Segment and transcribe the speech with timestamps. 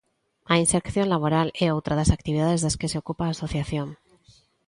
[0.53, 3.87] A inserción laboral é outra das actividades das que se ocupa a asociación.